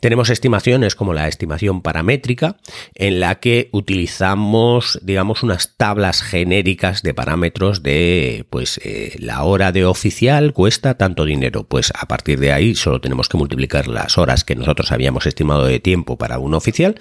Tenemos 0.00 0.30
estimaciones 0.30 0.94
como 0.94 1.14
la 1.14 1.26
estimación 1.26 1.82
paramétrica 1.82 2.56
en 2.94 3.18
la 3.18 3.40
que 3.40 3.68
utilizamos 3.72 5.00
digamos 5.02 5.42
unas 5.42 5.76
tablas 5.76 6.22
genéricas 6.22 7.02
de 7.02 7.12
parámetros 7.12 7.82
de 7.82 8.46
pues 8.50 8.80
eh, 8.84 9.16
la 9.18 9.42
hora 9.42 9.72
de 9.72 9.84
oficial 9.84 10.52
cuesta 10.52 10.94
tanto 10.94 11.24
dinero 11.24 11.64
pues 11.64 11.92
a 11.98 12.06
partir 12.06 12.38
de 12.38 12.52
ahí 12.52 12.76
solo 12.76 13.00
tenemos 13.00 13.28
que 13.28 13.36
multiplicar 13.36 13.88
las 13.88 14.16
horas 14.16 14.44
que 14.44 14.54
nosotros 14.54 14.92
habíamos 14.92 15.26
estimado 15.26 15.64
de 15.64 15.80
tiempo 15.80 16.16
para 16.16 16.38
un 16.38 16.54
oficial 16.54 17.00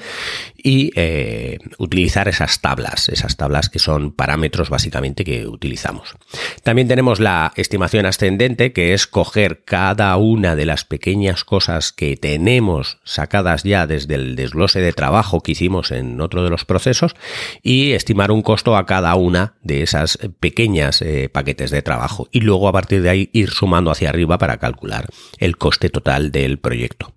y 0.56 0.92
eh, 0.96 1.60
utilizar 1.78 2.28
esas 2.28 2.60
tablas 2.62 3.10
esas 3.10 3.38
tablas 3.38 3.70
que 3.70 3.80
son 3.80 4.12
parámetros 4.12 4.72
básicamente 4.72 5.27
que 5.28 5.46
utilizamos. 5.46 6.16
También 6.64 6.88
tenemos 6.88 7.20
la 7.20 7.52
estimación 7.58 8.06
ascendente, 8.06 8.72
que 8.72 8.94
es 8.94 9.08
coger 9.08 9.66
cada 9.66 10.16
una 10.16 10.56
de 10.56 10.66
las 10.66 10.86
pequeñas 10.86 11.44
cosas 11.44 11.92
que 11.92 12.16
tenemos 12.16 13.00
sacadas 13.04 13.64
ya 13.64 13.88
desde 13.88 14.16
el 14.16 14.38
desglose 14.38 14.80
de 14.80 14.94
trabajo 14.94 15.42
que 15.42 15.52
hicimos 15.52 15.92
en 15.92 16.22
otro 16.22 16.46
de 16.46 16.50
los 16.50 16.64
procesos 16.64 17.14
y 17.62 17.92
estimar 17.92 18.32
un 18.32 18.42
costo 18.42 18.78
a 18.78 18.86
cada 18.86 19.14
una 19.16 19.56
de 19.64 19.82
esas 19.82 20.18
pequeñas 20.40 21.02
eh, 21.02 21.28
paquetes 21.28 21.72
de 21.72 21.82
trabajo 21.82 22.30
y 22.32 22.40
luego 22.40 22.70
a 22.70 22.72
partir 22.72 23.02
de 23.02 23.10
ahí 23.10 23.30
ir 23.34 23.50
sumando 23.50 23.92
hacia 23.92 24.08
arriba 24.08 24.38
para 24.38 24.60
calcular 24.60 25.08
el 25.40 25.58
coste 25.58 25.90
total 25.90 26.32
del 26.32 26.58
proyecto. 26.58 27.14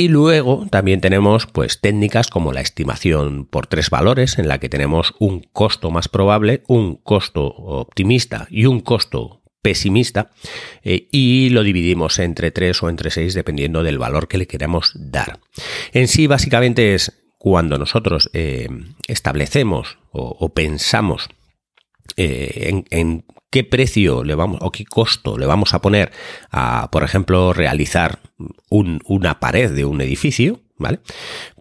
Y 0.00 0.06
luego 0.06 0.64
también 0.70 1.00
tenemos 1.00 1.46
pues 1.46 1.80
técnicas 1.80 2.28
como 2.28 2.52
la 2.52 2.60
estimación 2.60 3.46
por 3.46 3.66
tres 3.66 3.90
valores 3.90 4.38
en 4.38 4.46
la 4.46 4.60
que 4.60 4.68
tenemos 4.68 5.12
un 5.18 5.40
costo 5.40 5.90
más 5.90 6.06
probable, 6.06 6.62
un 6.68 6.94
costo 6.94 7.44
optimista 7.44 8.46
y 8.48 8.66
un 8.66 8.78
costo 8.78 9.42
pesimista 9.60 10.30
eh, 10.84 11.08
y 11.10 11.50
lo 11.50 11.64
dividimos 11.64 12.20
entre 12.20 12.52
tres 12.52 12.80
o 12.84 12.88
entre 12.88 13.10
seis 13.10 13.34
dependiendo 13.34 13.82
del 13.82 13.98
valor 13.98 14.28
que 14.28 14.38
le 14.38 14.46
queramos 14.46 14.92
dar. 14.94 15.40
En 15.92 16.06
sí 16.06 16.28
básicamente 16.28 16.94
es 16.94 17.24
cuando 17.36 17.76
nosotros 17.76 18.30
eh, 18.34 18.68
establecemos 19.08 19.98
o, 20.12 20.48
pensamos 20.54 21.28
eh, 22.16 22.84
en, 22.90 23.24
qué 23.50 23.64
precio 23.64 24.24
le 24.24 24.34
vamos 24.34 24.58
o 24.62 24.70
qué 24.70 24.84
costo 24.84 25.38
le 25.38 25.46
vamos 25.46 25.74
a 25.74 25.80
poner 25.80 26.12
a, 26.50 26.90
por 26.90 27.04
ejemplo, 27.04 27.52
realizar 27.52 28.20
una 28.68 29.40
pared 29.40 29.70
de 29.70 29.84
un 29.84 30.00
edificio, 30.00 30.60
¿vale? 30.76 31.00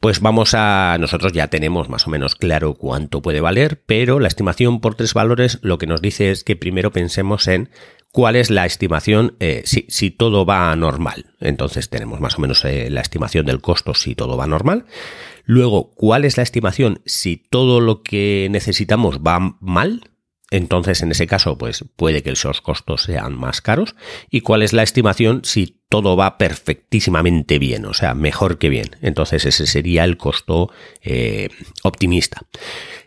Pues 0.02 0.20
vamos 0.20 0.54
a, 0.54 0.98
nosotros 1.00 1.34
ya 1.34 1.48
tenemos 1.48 1.90
más 1.90 2.08
o 2.08 2.10
menos 2.10 2.36
claro 2.36 2.76
cuánto 2.76 3.22
puede 3.22 3.42
valer, 3.42 3.82
pero 3.86 4.20
la 4.20 4.28
estimación 4.28 4.80
por 4.80 4.96
tres 4.96 5.14
valores 5.14 5.60
lo 5.62 5.78
que 5.78 5.88
nos 5.88 6.02
dice 6.02 6.32
es 6.32 6.44
que 6.44 6.56
primero 6.56 6.92
pensemos 6.92 7.48
en 7.48 7.70
cuál 8.12 8.36
es 8.36 8.50
la 8.50 8.66
estimación 8.66 9.36
eh, 9.40 9.64
si, 9.66 10.12
todo 10.12 10.46
va 10.46 10.76
normal. 10.76 11.34
Entonces 11.40 11.90
tenemos 11.90 12.20
más 12.20 12.38
o 12.38 12.42
menos 12.42 12.64
eh, 12.66 12.90
la 12.90 13.02
estimación 13.02 13.46
del 13.46 13.62
costo 13.62 13.94
si 13.94 14.16
todo 14.16 14.38
va 14.38 14.48
normal. 14.48 14.86
Luego, 15.46 15.92
¿cuál 15.96 16.26
es 16.26 16.36
la 16.36 16.44
estimación 16.44 17.00
si 17.06 17.38
todo 17.38 17.80
lo 17.80 18.04
que 18.04 18.48
necesitamos 18.52 19.20
va 19.20 19.58
mal? 19.62 20.12
Entonces 20.52 21.02
en 21.02 21.12
ese 21.12 21.28
caso 21.28 21.58
pues 21.58 21.86
puede 21.96 22.24
que 22.24 22.32
esos 22.32 22.62
costos 22.62 23.04
sean 23.04 23.38
más 23.38 23.62
caros 23.62 23.96
y 24.30 24.42
cuál 24.42 24.64
es 24.64 24.74
la 24.74 24.84
estimación 24.84 25.42
si 25.44 25.78
todo 25.90 26.18
va 26.18 26.38
perfectísimamente 26.38 27.60
bien, 27.60 27.86
o 27.86 27.94
sea, 27.94 28.14
mejor 28.14 28.58
que 28.58 28.68
bien. 28.68 28.98
Entonces 29.02 29.46
ese 29.46 29.66
sería 29.68 30.04
el 30.04 30.18
costo 30.18 30.70
eh, 31.02 31.50
optimista. 31.84 32.42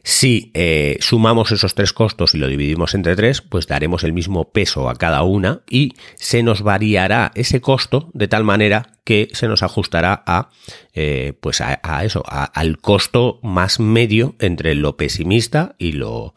Si 0.02 0.50
eh, 0.54 0.96
sumamos 1.00 1.52
esos 1.52 1.74
tres 1.74 1.92
costos 1.92 2.34
y 2.34 2.38
lo 2.38 2.48
dividimos 2.48 2.94
entre 2.94 3.16
tres, 3.16 3.42
pues 3.42 3.66
daremos 3.66 4.02
el 4.02 4.14
mismo 4.14 4.50
peso 4.50 4.88
a 4.88 4.94
cada 4.94 5.22
una 5.24 5.60
y 5.68 5.92
se 6.14 6.42
nos 6.42 6.62
variará 6.62 7.32
ese 7.34 7.60
costo 7.60 8.10
de 8.14 8.28
tal 8.28 8.44
manera 8.44 8.92
que 9.04 9.28
se 9.32 9.46
nos 9.46 9.62
ajustará 9.62 10.22
a, 10.26 10.48
eh, 10.94 11.34
pues 11.40 11.60
a, 11.60 12.04
eso, 12.04 12.22
al 12.26 12.78
costo 12.78 13.40
más 13.42 13.78
medio 13.78 14.36
entre 14.38 14.74
lo 14.74 14.96
pesimista 14.96 15.74
y 15.78 15.92
lo, 15.92 16.32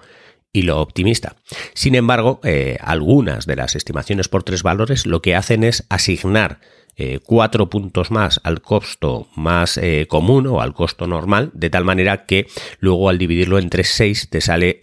y 0.53 0.61
lo 0.61 0.79
optimista. 0.79 1.35
Sin 1.73 1.95
embargo, 1.95 2.39
eh, 2.43 2.77
algunas 2.79 3.47
de 3.47 3.55
las 3.55 3.75
estimaciones 3.75 4.29
por 4.29 4.43
tres 4.43 4.61
valores 4.61 5.07
lo 5.07 5.21
que 5.21 5.35
hacen 5.35 5.63
es 5.63 5.85
asignar 5.89 6.61
eh, 6.95 7.19
cuatro 7.23 7.71
puntos 7.71 8.11
más 8.11 8.39
al 8.43 8.61
costo 8.61 9.27
más 9.35 9.79
eh, 9.79 10.05
común 10.07 10.45
o 10.45 10.61
al 10.61 10.75
costo 10.75 11.07
normal, 11.07 11.49
de 11.55 11.71
tal 11.71 11.83
manera 11.83 12.27
que 12.27 12.45
luego 12.79 13.09
al 13.09 13.17
dividirlo 13.17 13.57
entre 13.57 13.83
seis 13.83 14.29
te 14.29 14.41
sale 14.41 14.79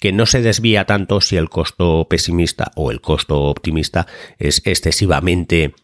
que 0.00 0.12
no 0.12 0.26
se 0.26 0.42
desvía 0.42 0.84
tanto 0.84 1.20
si 1.20 1.36
el 1.36 1.48
costo 1.48 2.08
pesimista 2.10 2.72
o 2.74 2.90
el 2.90 3.00
costo 3.00 3.44
optimista 3.44 4.08
es 4.38 4.62
excesivamente 4.64 5.74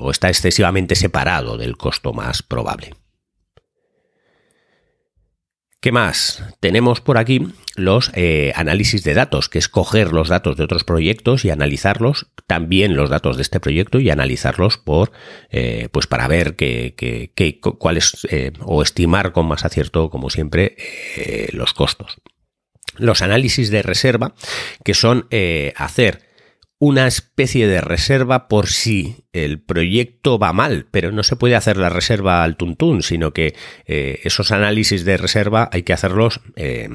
o 0.00 0.10
está 0.10 0.28
excesivamente 0.28 0.96
separado 0.96 1.56
del 1.56 1.76
costo 1.76 2.12
más 2.12 2.42
probable. 2.42 2.90
¿Qué 5.86 5.92
más? 5.92 6.42
Tenemos 6.58 7.00
por 7.00 7.16
aquí 7.16 7.46
los 7.76 8.10
eh, 8.14 8.52
análisis 8.56 9.04
de 9.04 9.14
datos, 9.14 9.48
que 9.48 9.60
es 9.60 9.68
coger 9.68 10.12
los 10.12 10.28
datos 10.28 10.56
de 10.56 10.64
otros 10.64 10.82
proyectos 10.82 11.44
y 11.44 11.50
analizarlos, 11.50 12.26
también 12.48 12.96
los 12.96 13.08
datos 13.08 13.36
de 13.36 13.42
este 13.42 13.60
proyecto 13.60 14.00
y 14.00 14.10
analizarlos 14.10 14.78
por, 14.78 15.12
eh, 15.48 15.88
pues 15.92 16.08
para 16.08 16.26
ver 16.26 16.56
qué, 16.56 17.60
cuáles, 17.78 18.26
eh, 18.32 18.50
o 18.62 18.82
estimar 18.82 19.30
con 19.30 19.46
más 19.46 19.64
acierto, 19.64 20.10
como 20.10 20.28
siempre, 20.28 20.76
los 21.52 21.72
costos. 21.72 22.16
Los 22.96 23.22
análisis 23.22 23.70
de 23.70 23.82
reserva, 23.82 24.34
que 24.82 24.94
son 24.94 25.28
hacer 25.76 26.25
una 26.78 27.06
especie 27.06 27.66
de 27.66 27.80
reserva 27.80 28.48
por 28.48 28.66
si 28.66 29.24
el 29.32 29.60
proyecto 29.60 30.38
va 30.38 30.52
mal, 30.52 30.86
pero 30.90 31.10
no 31.10 31.22
se 31.22 31.36
puede 31.36 31.56
hacer 31.56 31.76
la 31.76 31.88
reserva 31.88 32.42
al 32.44 32.56
tuntún, 32.56 33.02
sino 33.02 33.32
que 33.32 33.54
eh, 33.86 34.20
esos 34.24 34.52
análisis 34.52 35.04
de 35.04 35.16
reserva 35.16 35.70
hay 35.72 35.84
que 35.84 35.94
hacerlos, 35.94 36.40
eh, 36.56 36.90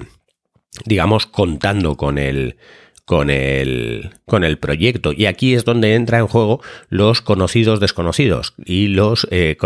digamos, 0.86 1.26
contando 1.26 1.98
con 1.98 2.20
el, 2.20 2.58
con 3.06 3.30
el, 3.30 4.12
con 4.26 4.44
el 4.44 4.58
proyecto. 4.58 5.12
Y 5.12 5.26
aquí 5.26 5.54
es 5.54 5.66
donde 5.66 5.96
entra 5.96 6.20
en 6.20 6.28
juego 6.28 6.62
los 6.90 7.22
conocidos 7.22 7.80
desconocidos 7.80 8.54
y 8.64 8.88
los 8.88 9.28
eh, 9.32 9.58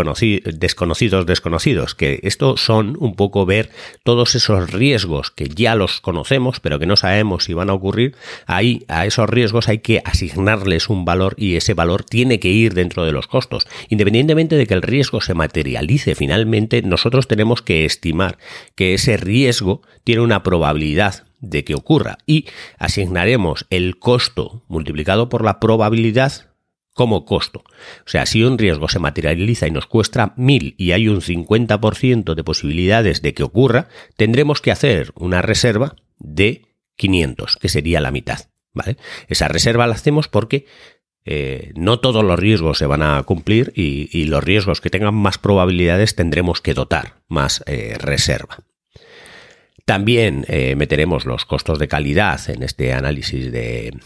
desconocidos 0.54 1.26
desconocidos, 1.26 1.94
que 1.94 2.20
esto 2.22 2.56
son 2.56 2.96
un 2.98 3.14
poco 3.14 3.46
ver 3.46 3.70
todos 4.02 4.34
esos 4.34 4.70
riesgos 4.72 5.30
que 5.30 5.48
ya 5.48 5.74
los 5.74 6.00
conocemos, 6.00 6.60
pero 6.60 6.78
que 6.78 6.86
no 6.86 6.96
sabemos 6.96 7.44
si 7.44 7.54
van 7.54 7.70
a 7.70 7.74
ocurrir. 7.74 8.14
Ahí 8.46 8.84
a 8.88 9.06
esos 9.06 9.28
riesgos 9.28 9.68
hay 9.68 9.78
que 9.78 10.02
asignarles 10.04 10.88
un 10.88 11.04
valor 11.04 11.34
y 11.36 11.56
ese 11.56 11.74
valor 11.74 12.04
tiene 12.04 12.40
que 12.40 12.48
ir 12.48 12.74
dentro 12.74 13.04
de 13.04 13.12
los 13.12 13.26
costos. 13.26 13.66
Independientemente 13.88 14.56
de 14.56 14.66
que 14.66 14.74
el 14.74 14.82
riesgo 14.82 15.20
se 15.20 15.34
materialice 15.34 16.14
finalmente, 16.14 16.82
nosotros 16.82 17.28
tenemos 17.28 17.62
que 17.62 17.84
estimar 17.84 18.38
que 18.74 18.94
ese 18.94 19.16
riesgo 19.16 19.82
tiene 20.04 20.22
una 20.22 20.42
probabilidad 20.42 21.25
de 21.40 21.64
que 21.64 21.74
ocurra 21.74 22.18
y 22.26 22.46
asignaremos 22.78 23.66
el 23.70 23.98
costo 23.98 24.64
multiplicado 24.68 25.28
por 25.28 25.44
la 25.44 25.60
probabilidad 25.60 26.50
como 26.96 27.26
costo. 27.26 27.60
O 27.60 28.08
sea, 28.08 28.24
si 28.24 28.42
un 28.42 28.56
riesgo 28.56 28.88
se 28.88 28.98
materializa 28.98 29.66
y 29.66 29.70
nos 29.70 29.86
cuesta 29.86 30.32
1000 30.36 30.74
y 30.78 30.92
hay 30.92 31.08
un 31.08 31.20
50% 31.20 32.34
de 32.34 32.44
posibilidades 32.44 33.20
de 33.20 33.34
que 33.34 33.42
ocurra, 33.42 33.88
tendremos 34.16 34.62
que 34.62 34.72
hacer 34.72 35.12
una 35.14 35.42
reserva 35.42 35.96
de 36.18 36.62
500, 36.96 37.56
que 37.56 37.68
sería 37.68 38.00
la 38.00 38.10
mitad. 38.10 38.48
¿vale? 38.72 38.96
Esa 39.28 39.48
reserva 39.48 39.86
la 39.86 39.94
hacemos 39.94 40.28
porque 40.28 40.64
eh, 41.26 41.72
no 41.74 41.98
todos 41.98 42.24
los 42.24 42.38
riesgos 42.38 42.78
se 42.78 42.86
van 42.86 43.02
a 43.02 43.22
cumplir 43.24 43.72
y, 43.74 44.24
los 44.24 44.42
riesgos 44.42 44.80
que 44.80 44.90
tengan 44.90 45.14
más 45.14 45.38
probabilidades 45.38 46.14
tendremos 46.14 46.60
que 46.62 46.72
dotar 46.72 47.20
más 47.28 47.62
eh, 47.66 47.96
reserva. 47.98 48.60
También 49.86 50.44
eh, 50.48 50.74
meteremos 50.74 51.24
los 51.24 51.44
costos 51.44 51.78
de 51.78 51.86
calidad 51.86 52.40
en 52.50 52.64
este 52.64 52.92
análisis 52.92 53.52
de, 53.52 53.96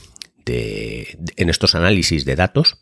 en 0.47 1.49
estos 1.49 1.75
análisis 1.75 2.27
de 2.27 2.37
datos. 2.37 2.77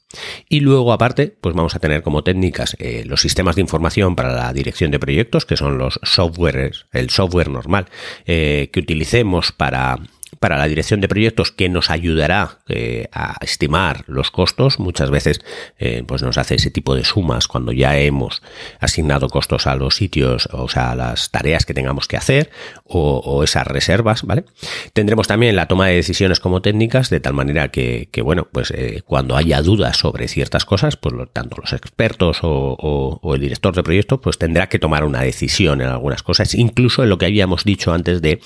Y 0.49 0.61
luego 0.61 0.93
aparte 0.93 1.37
pues 1.41 1.55
vamos 1.55 1.77
a 1.77 1.79
tener 1.79 2.03
como 2.03 2.25
técnicas 2.25 2.77
eh, 2.81 3.05
los 3.07 3.21
sistemas 3.21 3.55
de 3.55 3.63
información 3.63 4.17
para 4.17 4.33
la 4.33 4.53
dirección 4.53 4.91
de 4.91 4.99
proyectos 4.99 5.47
que 5.47 5.57
son 5.57 5.79
los 5.79 6.01
softwares 6.03 6.87
el 6.93 7.11
software 7.11 7.51
normal 7.51 7.87
eh, 8.27 8.71
que 8.73 8.81
utilicemos 8.81 9.53
para 9.53 9.99
para 10.39 10.57
la 10.57 10.67
dirección 10.67 11.01
de 11.01 11.09
proyectos 11.09 11.53
que 11.53 11.69
nos 11.69 11.91
ayudará 11.91 12.59
eh, 12.69 13.09
a 13.13 13.37
estimar 13.41 14.05
los 14.07 14.31
costos. 14.31 14.79
Muchas 14.79 15.11
veces 15.11 15.41
eh, 15.79 16.03
pues 16.07 16.23
nos 16.23 16.39
hace 16.39 16.57
ese 16.57 16.71
tipo 16.71 16.95
de 16.95 17.05
sumas 17.05 17.49
cuando 17.49 17.73
ya 17.73 17.99
hemos 17.99 18.43
asignado 18.81 19.29
costos 19.29 19.67
a 19.67 19.75
los 19.75 19.97
sitios, 19.97 20.49
o 20.53 20.69
sea, 20.69 20.93
a 20.93 20.97
las 20.97 21.31
tareas 21.31 21.65
que 21.65 21.75
tengamos 21.75 22.07
que 22.09 22.17
hacer 22.17 22.51
o, 22.85 23.43
esas 23.45 23.67
reservas, 23.67 24.23
¿vale? 24.23 24.45
Tendremos 24.93 25.27
también 25.29 25.57
la 25.57 25.67
toma 25.67 25.87
de 25.87 25.95
decisiones 25.95 26.41
como 26.41 26.63
técnicas, 26.63 27.11
de 27.11 27.21
tal 27.21 27.35
manera 27.35 27.69
que, 27.69 28.09
bueno, 28.23 28.49
pues 28.51 28.71
eh, 28.71 29.03
cuando 29.05 29.37
haya 29.37 29.63
dudas 29.63 29.97
sobre 29.97 30.29
ciertas 30.29 30.65
cosas, 30.65 30.97
pues 30.97 31.15
tanto 31.33 31.57
los 31.61 31.73
expertos 31.73 32.39
o, 32.43 33.19
o 33.23 33.35
el 33.35 33.41
director 33.41 33.75
de 33.75 33.83
proyecto, 33.83 34.21
pues 34.21 34.39
tendrá 34.39 34.69
que 34.69 34.79
tomar 34.79 35.05
una 35.05 35.23
decisión 35.23 35.81
en 35.81 35.89
algunas 35.89 36.23
cosas, 36.23 36.55
incluso 36.55 37.03
en 37.03 37.09
lo 37.09 37.19
que 37.19 37.27
habíamos 37.27 37.65
dicho 37.65 37.93
antes 37.93 38.23
de, 38.23 38.41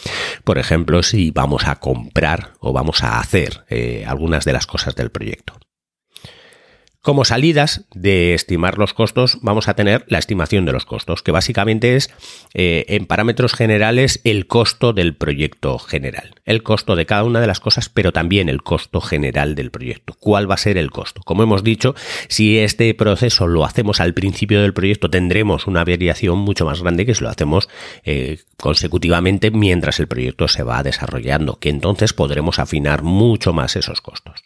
por 0.45 0.59
ejemplo, 0.59 1.03
si 1.03 1.31
vamos 1.31 1.67
a 1.67 1.77
comprar 1.83 2.53
o 2.61 2.73
vamos 2.73 3.03
a 3.03 3.19
hacer 3.19 3.65
eh, 3.69 4.05
algunas 4.07 4.45
de 4.45 4.53
las 4.53 4.67
cosas 4.67 4.95
del 4.95 5.11
proyecto. 5.11 5.59
Como 7.03 7.25
salidas 7.25 7.85
de 7.93 8.33
estimar 8.33 8.79
los 8.79 8.95
costos, 8.95 9.39
vamos 9.43 9.67
a 9.67 9.75
tener 9.75 10.05
la 10.07 10.21
estimación 10.21 10.65
de 10.65 10.71
los 10.71 10.87
costos, 10.87 11.25
que 11.25 11.33
básicamente 11.33 11.97
es, 11.97 12.11
eh, 12.55 12.85
en 12.87 13.07
parámetros 13.07 13.55
generales, 13.55 14.21
el 14.23 14.47
costo 14.47 14.93
del 14.93 15.17
proyecto 15.17 15.81
general. 15.81 16.37
El 16.45 16.63
costo 16.63 16.95
de 16.95 17.05
cada 17.05 17.25
una 17.25 17.41
de 17.41 17.49
las 17.49 17.59
cosas, 17.59 17.89
pero 17.89 18.13
también 18.13 18.49
el 18.49 18.63
costo 18.63 19.01
general 19.01 19.57
del 19.57 19.73
proyecto. 19.73 20.15
¿Cuál 20.21 20.49
va 20.49 20.55
a 20.55 20.59
ser 20.59 20.79
el 20.79 20.93
costo? 20.93 21.23
Como 21.25 21.43
hemos 21.43 21.65
dicho, 21.65 21.97
si 22.29 22.61
este 22.61 22.95
proceso 22.95 23.49
lo 23.49 23.65
hacemos 23.65 24.01
al 24.01 24.15
principio 24.15 24.63
del 24.63 24.73
proyecto, 24.73 25.11
tendremos 25.11 25.67
una 25.67 25.85
variación 25.85 26.39
mucho 26.39 26.67
más 26.67 26.83
grande 26.83 27.05
que 27.05 27.17
si 27.17 27.25
lo 27.25 27.31
hacemos 27.31 27.69
eh, 28.05 28.39
consecutivamente 28.59 29.51
mientras 29.51 29.99
el 29.99 30.07
proyecto 30.07 30.47
se 30.47 30.63
va 30.63 30.85
desarrollando, 30.85 31.59
que 31.59 31.69
entonces 31.69 32.13
podremos 32.13 32.61
afinar 32.61 33.03
mucho 33.03 33.53
más 33.53 33.75
esos 33.75 34.01
costos. 34.01 34.42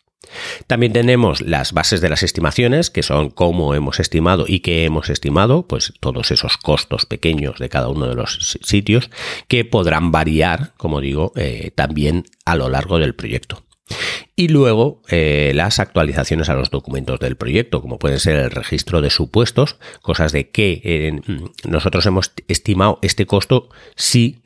También 0.67 0.93
tenemos 0.93 1.41
las 1.41 1.73
bases 1.73 2.01
de 2.01 2.09
las 2.09 2.23
estimaciones, 2.23 2.91
que 2.91 3.03
son 3.03 3.31
cómo 3.31 3.75
hemos 3.75 4.01
estimado 4.01 4.45
y 4.47 4.61
qué 4.61 4.85
hemos 4.85 5.09
estimado, 5.11 5.67
pues 5.67 5.93
todos 6.01 6.31
esos 6.31 6.57
costos 6.57 7.07
pequeños 7.07 7.59
de 7.59 7.69
cada 7.69 7.89
uno 7.89 8.07
de 8.07 8.15
los 8.15 8.59
sitios, 8.63 9.11
que 9.49 9.65
podrán 9.65 10.13
variar, 10.13 10.75
como 10.77 11.01
digo, 11.01 11.33
eh, 11.37 11.71
también 11.75 12.25
a 12.45 12.57
lo 12.57 12.69
largo 12.69 12.99
del 12.99 13.15
proyecto. 13.15 13.63
Y 14.39 14.49
luego 14.49 15.01
eh, 15.09 15.53
las 15.55 15.79
actualizaciones 15.79 16.51
a 16.51 16.55
los 16.55 16.71
documentos 16.71 17.19
del 17.21 17.37
proyecto, 17.37 17.81
como 17.81 17.99
pueden 17.99 18.21
ser 18.21 18.37
el 18.37 18.51
registro 18.51 19.01
de 19.01 19.09
supuestos, 19.09 19.79
cosas 20.03 20.31
de 20.33 20.51
que 20.51 20.83
eh, 20.85 21.21
nosotros 21.67 22.05
hemos 22.05 22.33
estimado 22.47 22.99
este 23.01 23.25
costo 23.25 23.71
si 23.95 24.43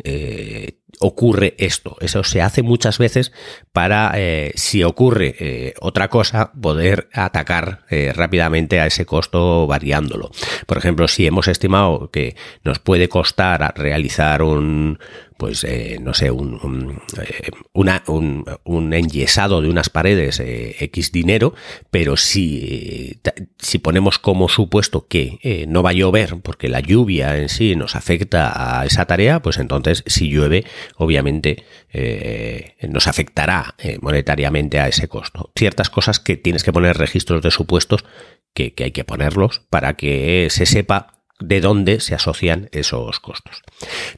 ocurre 1.00 1.54
esto. 1.58 1.96
Eso 2.00 2.22
se 2.22 2.42
hace 2.42 2.62
muchas 2.62 2.98
veces 2.98 3.32
para, 3.72 4.12
eh, 4.16 4.52
si 4.54 4.84
ocurre 4.84 5.34
eh, 5.38 5.74
otra 5.80 6.08
cosa, 6.08 6.52
poder 6.52 7.08
atacar 7.12 7.84
eh, 7.90 8.12
rápidamente 8.14 8.80
a 8.80 8.86
ese 8.86 9.06
costo 9.06 9.66
variándolo. 9.66 10.30
Por 10.66 10.78
ejemplo, 10.78 11.08
si 11.08 11.26
hemos 11.26 11.48
estimado 11.48 12.10
que 12.10 12.36
nos 12.64 12.78
puede 12.78 13.08
costar 13.08 13.72
realizar 13.76 14.42
un, 14.42 14.98
pues 15.40 15.64
eh, 15.64 15.98
no 16.02 16.12
sé, 16.12 16.30
un, 16.30 17.00
eh, 17.18 17.50
un, 17.72 18.44
un, 18.64 18.92
enyesado 18.92 19.62
de 19.62 19.70
unas 19.80 19.88
paredes 19.88 20.40
eh, 20.40 20.76
X 20.80 21.10
dinero, 21.10 21.54
pero 21.90 22.16
si, 22.18 23.18
si 23.58 23.78
ponemos 23.78 24.18
como 24.18 24.48
supuesto 24.48 25.06
que 25.08 25.64
no 25.68 25.82
va 25.82 25.90
a 25.90 25.94
llover 25.94 26.36
porque 26.42 26.68
la 26.68 26.80
lluvia 26.80 27.38
en 27.38 27.48
sí 27.48 27.74
nos 27.76 27.96
afecta 27.96 28.80
a 28.80 28.84
esa 28.84 29.06
tarea, 29.06 29.40
pues 29.40 29.56
entonces 29.56 30.04
si 30.06 30.28
llueve, 30.28 30.64
obviamente 30.96 31.64
nos 32.88 33.06
afectará 33.06 33.74
monetariamente 34.00 34.78
a 34.78 34.88
ese 34.88 35.08
costo. 35.08 35.50
Ciertas 35.56 35.88
cosas 35.88 36.20
que 36.20 36.36
tienes 36.36 36.62
que 36.62 36.72
poner 36.72 36.98
registros 36.98 37.42
de 37.42 37.50
supuestos 37.50 38.04
que, 38.54 38.74
que 38.74 38.84
hay 38.84 38.90
que 38.92 39.04
ponerlos 39.04 39.62
para 39.70 39.94
que 39.94 40.48
se 40.50 40.66
sepa 40.66 41.19
de 41.40 41.60
dónde 41.60 42.00
se 42.00 42.14
asocian 42.14 42.68
esos 42.72 43.20
costos. 43.20 43.62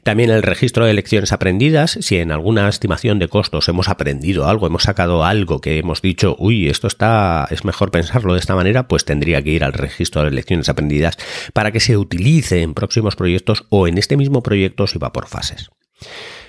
También 0.03 0.29
el 0.29 0.43
registro 0.43 0.85
de 0.85 0.93
lecciones 0.93 1.31
aprendidas, 1.31 1.97
si 2.01 2.17
en 2.17 2.31
alguna 2.31 2.69
estimación 2.69 3.19
de 3.19 3.27
costos 3.27 3.67
hemos 3.69 3.89
aprendido 3.89 4.47
algo, 4.47 4.67
hemos 4.67 4.83
sacado 4.83 5.23
algo 5.23 5.59
que 5.59 5.77
hemos 5.77 6.01
dicho, 6.01 6.35
uy, 6.39 6.69
esto 6.69 6.87
está, 6.87 7.47
es 7.49 7.65
mejor 7.65 7.91
pensarlo 7.91 8.33
de 8.33 8.39
esta 8.39 8.55
manera, 8.55 8.87
pues 8.87 9.05
tendría 9.05 9.41
que 9.41 9.51
ir 9.51 9.63
al 9.63 9.73
registro 9.73 10.23
de 10.23 10.31
lecciones 10.31 10.69
aprendidas 10.69 11.17
para 11.53 11.71
que 11.71 11.79
se 11.79 11.97
utilice 11.97 12.61
en 12.61 12.73
próximos 12.73 13.15
proyectos 13.15 13.65
o 13.69 13.87
en 13.87 13.97
este 13.97 14.17
mismo 14.17 14.43
proyecto 14.43 14.87
si 14.87 14.99
va 14.99 15.13
por 15.13 15.27
fases. 15.27 15.69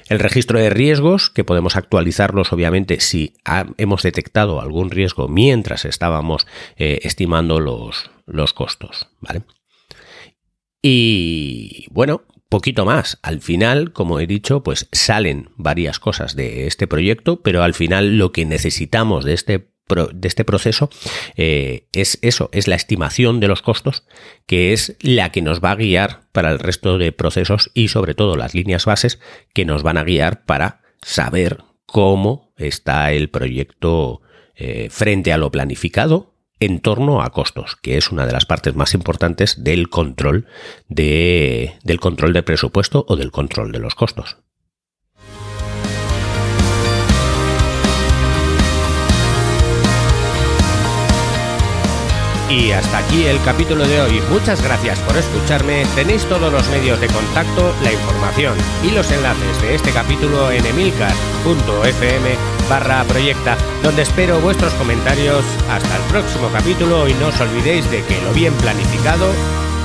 El 0.08 0.18
registro 0.18 0.58
de 0.58 0.68
riesgos, 0.68 1.30
que 1.30 1.44
podemos 1.44 1.76
actualizarlos 1.76 2.52
obviamente 2.52 3.00
si 3.00 3.34
hemos 3.78 4.02
detectado 4.02 4.60
algún 4.60 4.90
riesgo 4.90 5.28
mientras 5.28 5.86
estábamos 5.86 6.46
eh, 6.76 7.00
estimando 7.04 7.58
los, 7.58 8.10
los 8.26 8.52
costos. 8.52 9.08
¿vale? 9.20 9.42
Y 10.86 11.86
bueno, 11.90 12.24
poquito 12.50 12.84
más. 12.84 13.18
Al 13.22 13.40
final, 13.40 13.94
como 13.94 14.20
he 14.20 14.26
dicho, 14.26 14.62
pues 14.62 14.86
salen 14.92 15.48
varias 15.56 15.98
cosas 15.98 16.36
de 16.36 16.66
este 16.66 16.86
proyecto, 16.86 17.40
pero 17.40 17.62
al 17.62 17.72
final 17.72 18.18
lo 18.18 18.32
que 18.32 18.44
necesitamos 18.44 19.24
de 19.24 19.32
este, 19.32 19.70
de 19.88 20.28
este 20.28 20.44
proceso 20.44 20.90
eh, 21.36 21.88
es 21.94 22.18
eso, 22.20 22.50
es 22.52 22.68
la 22.68 22.74
estimación 22.74 23.40
de 23.40 23.48
los 23.48 23.62
costos, 23.62 24.04
que 24.44 24.74
es 24.74 24.98
la 25.00 25.32
que 25.32 25.40
nos 25.40 25.64
va 25.64 25.70
a 25.70 25.76
guiar 25.76 26.28
para 26.32 26.50
el 26.50 26.58
resto 26.58 26.98
de 26.98 27.12
procesos 27.12 27.70
y 27.72 27.88
sobre 27.88 28.14
todo 28.14 28.36
las 28.36 28.52
líneas 28.52 28.84
bases 28.84 29.20
que 29.54 29.64
nos 29.64 29.82
van 29.82 29.96
a 29.96 30.04
guiar 30.04 30.44
para 30.44 30.82
saber 31.00 31.64
cómo 31.86 32.52
está 32.58 33.10
el 33.12 33.30
proyecto 33.30 34.20
eh, 34.54 34.88
frente 34.90 35.32
a 35.32 35.38
lo 35.38 35.50
planificado 35.50 36.33
en 36.64 36.80
torno 36.80 37.22
a 37.22 37.30
costos, 37.30 37.76
que 37.76 37.96
es 37.96 38.10
una 38.10 38.26
de 38.26 38.32
las 38.32 38.46
partes 38.46 38.74
más 38.74 38.94
importantes 38.94 39.62
del 39.62 39.88
control 39.88 40.46
de, 40.88 41.74
del 41.82 42.00
control 42.00 42.32
de 42.32 42.42
presupuesto 42.42 43.04
o 43.08 43.16
del 43.16 43.30
control 43.30 43.72
de 43.72 43.80
los 43.80 43.94
costos. 43.94 44.38
Y 52.50 52.70
hasta 52.70 52.98
aquí 52.98 53.24
el 53.24 53.42
capítulo 53.42 53.86
de 53.86 54.00
hoy. 54.00 54.22
Muchas 54.30 54.62
gracias 54.62 55.00
por 55.00 55.16
escucharme. 55.16 55.84
Tenéis 55.96 56.24
todos 56.26 56.52
los 56.52 56.68
medios 56.68 57.00
de 57.00 57.08
contacto, 57.08 57.74
la 57.82 57.92
información 57.92 58.56
y 58.84 58.90
los 58.90 59.10
enlaces 59.10 59.62
de 59.62 59.74
este 59.74 59.90
capítulo 59.90 60.50
en 60.52 60.64
emilcar.fm 60.64 62.53
barra 62.68 63.04
proyecta, 63.04 63.56
donde 63.82 64.02
espero 64.02 64.40
vuestros 64.40 64.72
comentarios. 64.74 65.44
Hasta 65.70 65.96
el 65.96 66.02
próximo 66.04 66.48
capítulo 66.52 67.08
y 67.08 67.14
no 67.14 67.28
os 67.28 67.40
olvidéis 67.40 67.90
de 67.90 68.02
que 68.04 68.20
lo 68.22 68.32
bien 68.32 68.54
planificado, 68.54 69.26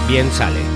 bien 0.07 0.31
sale. 0.31 0.68